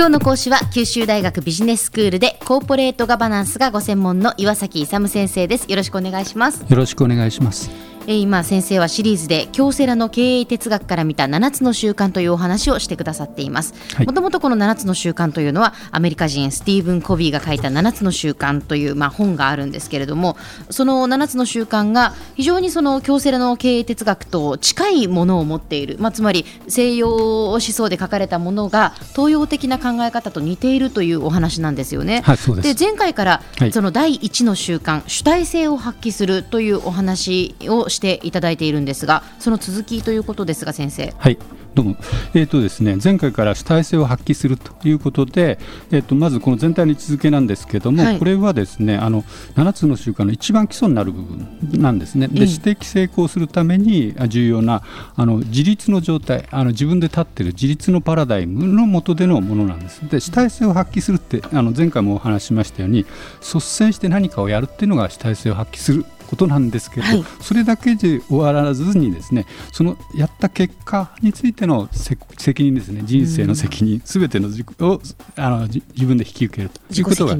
[0.00, 5.70] 今日の講師は九州大学ビジネススクールでコーポレートガバナンスがご専門の岩崎勇先生です。
[5.70, 6.64] よろしくお願いします。
[6.66, 7.89] よろしくお願いします。
[8.06, 13.74] え今先生はシリーズで京セラの経営哲学から見た7つの習慣というお話をしてくださっています。
[14.04, 20.36] もともとこの7つの習慣というのはアメリカ人スティーブン・コビーが書いた7つの習慣という、まあ、本があるんですけれども
[20.70, 32.22] その7つの習慣が非常にその京セラの経営哲学と近いものを持っている、まあ、つまり西洋思想で書かれたものが東洋的な考え方と似ているというお話なんですよね。
[32.24, 41.14] はい、で前回からその第1の習慣、主体性を発揮するというお話をしていただいているんですがその続きということですが先生。
[41.18, 41.38] はい
[41.72, 41.96] どうも、
[42.34, 45.60] えーとですね、前回から主体性を発揮するということで、
[45.92, 49.22] えーと、まずこの全体の位置づけなんですけれども、はい、これはですねあの
[49.54, 52.26] 7つの習慣の一番基礎になる部分なんですね。
[52.26, 54.82] で指摘成功するために重要な
[55.14, 60.00] あの自立の状態あの自分で立っている自立のパラダイムの下でのものなんです。
[60.08, 63.06] で主体性を発揮するってあの前回もお話ししましたように
[63.40, 75.00] 率先して何かをやるっていうのが主体性を発揮することなんですけど、はい、それだけで終わらずにですねそのやった結果についての責任ですね人生の責任すべ、てのを
[75.34, 77.36] あの自分で引き受けるということが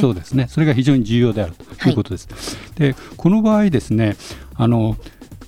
[0.00, 0.46] そうですね。
[0.48, 2.28] それが非常に重要であるということです。
[2.30, 4.16] はい、でこの場合ですね
[4.54, 4.96] あの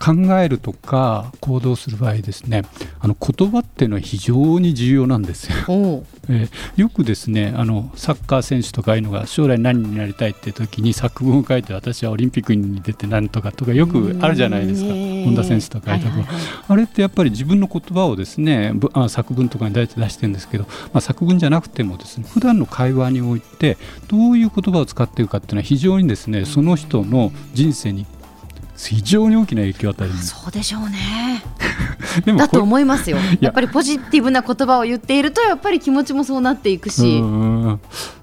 [0.05, 2.63] 考えるとか行動する場合ですね
[3.01, 6.05] あの言葉っていうのは非常に重要なんですよ。
[6.29, 14.91] えー、よくですねあのサッカー選手とかいうのが将来何になりたいって時に作文を書いて私はオリンピックに出て何とかとかよくあるじゃないですか。
[14.91, 16.27] 本田選手とか書いた、はいはい、
[16.69, 23.77] あれってやっぱり自分の言葉をですねあ作文とかに出してるんですけど、まあ、作文じゃなくてもですね普段の会話において
[24.09, 28.07] どういう言葉を使っているかっていうのは非常にですねその人の人生に
[28.77, 30.15] 非常に大きな影響を与える。
[30.15, 31.43] そうでしょうね。
[32.37, 33.19] だと思いますよ。
[33.41, 33.51] や。
[33.51, 37.21] っぱりポジティブな言葉を言っているとやっぱり気持ちもそうなっていくし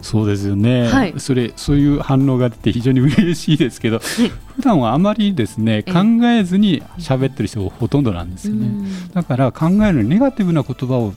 [0.02, 5.94] そうですよね、はい、それそういう反応が出て非常に嬉しいですけど普段はあまりですね考
[6.28, 8.88] えずに喋ってる人がほとんどなんですよね。
[9.14, 11.14] だから考えるネガティブな言葉を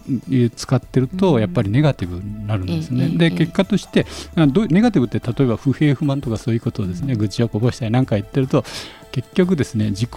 [0.55, 3.09] 使ってるとやっぱりネガティブになるんですね。
[3.09, 4.06] で結果として
[4.37, 8.65] ネガティブって例えば不平不満とかそういうことをですね愚痴をこぼしたり何か言ってると
[9.15, 10.11] 結局ですね自己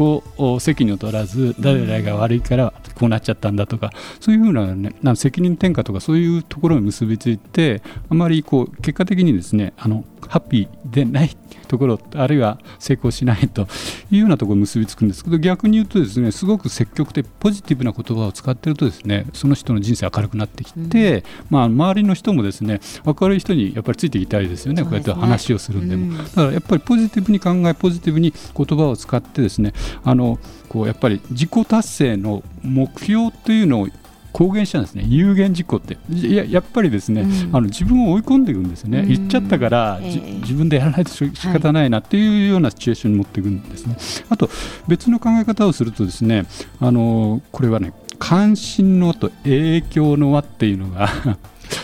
[0.59, 11.38] 責任を取らず誰々が悪いからこうなっちゃったんだとかそういうふうな,、ね、な責任転嫁とかそういうところに結びついてあまりこう結果的にですねあのハッピーでない
[11.68, 13.68] ところあるいは成功しないと
[14.09, 30.39] いうようなところに結びつくんですけど逆に言うとですねすごく積極的ポジティブな言葉を使ってるとですねその人の人生明るくなってきて、うん、まあ、周りの人もですね明るい人にやっぱりついていきたいですよね、ね、こうやって話をするんでも、うん、だからやっぱりポジティブに考えポジティブに言葉を使ってですねあの
[30.69, 33.88] こうやっぱり自己達成の目標というのを
[34.31, 35.03] 公言したんですね。
[35.07, 35.97] 有言実行って。
[36.27, 44.01] ややっぱりですね、うん、あの自分を追い込んでいくんですね、うん、言っちゃったから、えー、自分でやらないと仕方ないなっていうようなシチュエーションに持っていくんですね、はい、
[44.31, 44.49] あと
[44.88, 46.45] 別の考え方をするとですね
[46.79, 51.09] あのこれはね関心のと影響の輪っていうのが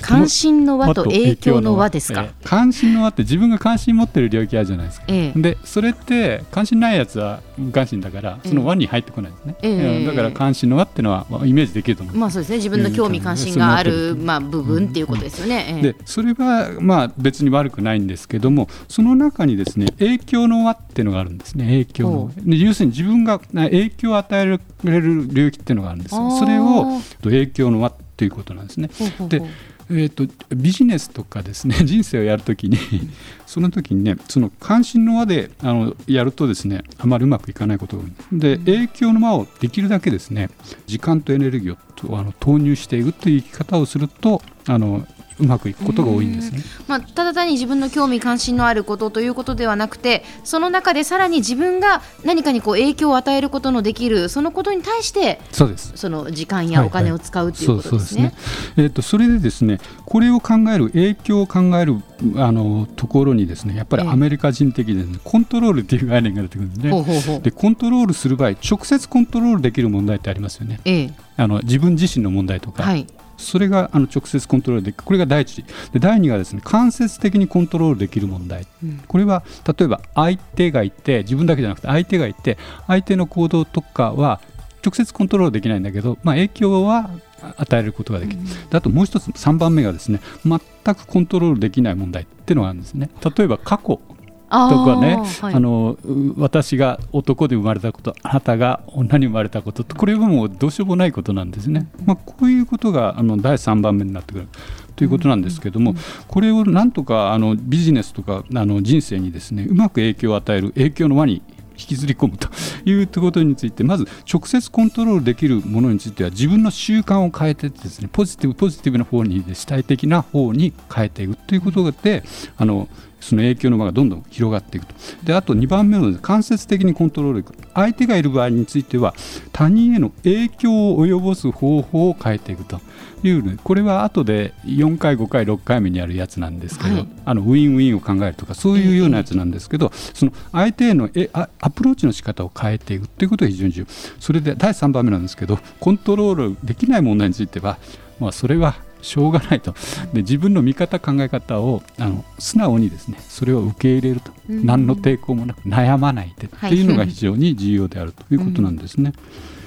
[0.04, 12.58] 関心の輪と影響の輪ですか、えー、関心の輪って自分が関心持ってる領域あるじゃないですか、えー、でそれって関心ないやつは無関心だからその輪に入ってこないですね、えー、だから関心の輪っていうのはイメージできると思うまあそうですね。
[12.58, 21.66] 自分の興味関心がある、まあ、部分っていうことですよね、でそれはまあ別に悪くないんですけどもその中にですね影響の輪っていうのがあるんですね。
[21.66, 22.56] 影響の。
[22.56, 26.32] 要するに自分が影響を与えられる領域っていうのがあるんですよ。
[26.38, 28.90] それを影響の輪っていうことなんですね。
[29.28, 29.42] で
[29.90, 30.26] えーと、
[30.56, 32.78] ビジネスとかですね 人生をやるときに
[33.46, 38.40] その時にねその関心の輪であのやるとですねあまりうまくいかないことが多い。
[38.40, 40.50] で影響の輪をできるだけですね
[40.88, 45.06] 時間とエネルギーをあの投入していくという生き方をするとあの
[45.40, 55.94] うまくいくことが多いんですね、まあ、ただ単に自分の興味関心のあることということではなくてその中でさらに自分が何かにこう影響を与えることのできるそのことに対してそうです。
[55.96, 58.34] その時間やお金を使うということですね。
[58.78, 62.02] えー、とそれでですねこれを考える影響を考える
[62.36, 70.80] あのところにですねやっぱりアメリカ人的に、ね、コントロールっていう概念が出てくるんででコントロールする場合直接コントロールできる問題ってありますよね。
[70.86, 73.08] ええ、あの自分自身の問題とか、はい、
[73.44, 75.64] それがあの直接コントロールでこれが第一。
[75.92, 79.44] で第二がですね間接的にコントロールできる問題、うん、これは
[79.78, 82.58] 例えば相手がいて自分だけじゃなくて相手がいて
[82.88, 84.42] 相手の行動とかは
[84.86, 87.10] 直接コントロールできないんだけど、まあ、影響は
[87.58, 90.60] 与えることができる、うん、あともう一つ3番目がですね全
[90.96, 93.10] くコントロールできない問題っていうのがあるんですね。
[93.38, 93.84] 例えば過去。
[93.98, 94.23] と
[94.54, 95.98] かね、はい、あの
[96.38, 104.48] 私が男で生まれたことあなたが女に生まれたことこれはもうどうしようもないことなんですね、まあ、こういうことがあの第3番目になってくる。
[104.96, 105.96] ということなんですけども、
[106.28, 111.42] これをなんとかあのビジネスとかあの人生にですねうまく影響を与える影響の輪に
[111.78, 112.48] 引きずり込むと
[112.86, 122.24] いうことについてまず直接コントロールできるものについては自分の習慣を変えてですねポジティブポジティブな方に主体的な方に変えていくということで
[122.58, 122.88] あの
[123.24, 124.94] その影響の輪がどんどん広がっていくと。
[125.24, 129.14] であと2番目の間接的にコントロール相手がいる場合については
[129.52, 132.82] 他人への影響を及ぼす方法を変えていくと。
[133.28, 143.88] いうこれは後で4回5回6回目にあるやつなんですけど、はい、あのウィンウィンを考えるとかそういうようなやつなんですけど、その相手へのえアプローチの仕方を変えていくということが非常に重要。
[144.20, 147.78] それで第3番目なんですけどコントロールできない問題については、
[148.20, 149.74] まあ、それはしょうがないと。
[150.14, 156.48] で自分の見方考え方をあの素直にですねそれを受け入れると、うん、何の抵抗もなく悩まないで。
[156.48, 159.14] っていうのが非常に重要であるということなんですね。
[159.16, 159.63] うん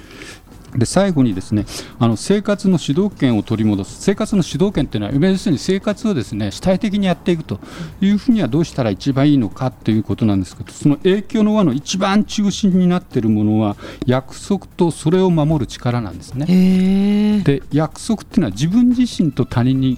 [0.75, 1.65] で最後にですね
[1.97, 4.01] あの生活の主導権を取り戻す。
[4.01, 7.59] 生活の主導権というのは要するに生活をですね主体的にやっていくと。
[8.01, 13.75] いうふうにはどうしたら一番いいのかということなんですけどその影響の輪の一番中心になっているものは
[14.05, 17.41] 約束とそれを守る力なんですね。
[17.43, 19.97] で約束っていうのは自分自身と他人に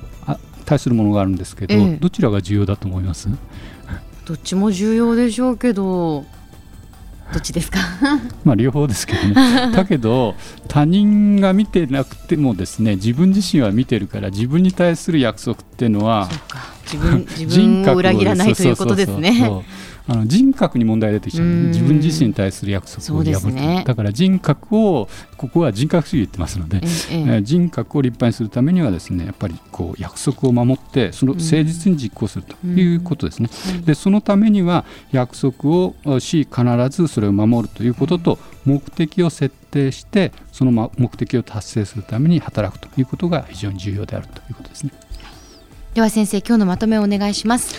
[0.66, 3.28] 対するものがあるんですけど、どちらが重要だと思います？
[4.26, 6.26] どっちも重要でしょうけど
[7.34, 7.80] どっちですか？
[8.44, 9.34] まあ両方ですけどね。
[9.76, 10.36] だけど
[10.68, 16.28] 他人が見てなくてもですね自分自身は見てるから自分に対する約束っていうのは
[16.92, 19.50] 自分 自分を裏切らないということですね。
[20.12, 25.08] あの人格に問題出てきちゃう自分自身に対する約束を破る、ね、だから人格を
[25.38, 26.82] ここは人格主義言ってますので、
[27.12, 33.50] ええ、人格を立派にするためにはですねやっぱりこう約束を守ってその誠実に実行するということですね、
[33.86, 44.92] でそのためには約束をし必ずそれを守るということと目的を設定してその目的を達成するために働くということが非常に重要であるということですね
[45.94, 47.76] では先生今日のまとめをお願いします。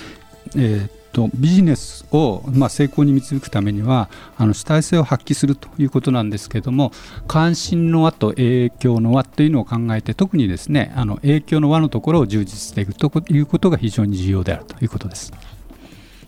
[0.56, 6.92] えーとビジネスを、まあ、成功に導くためにはあの主体性を発揮するということなんですけども
[7.26, 15.32] 関心の輪と影響の輪というのを考えて特にですねあの影響の輪のところを充実していくということが非常に重要であるということです。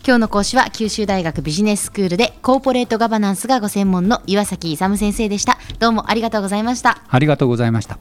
[0.05, 8.00] 今日の講師は九州大学ビジネススクールでコーポレートガバナンスがご専門の岩崎勇先生でしたどうもありがとうございましたありがとうございました